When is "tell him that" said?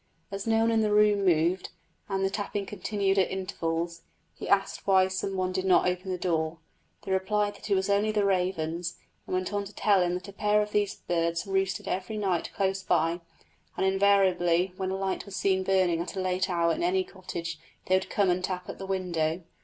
9.75-10.27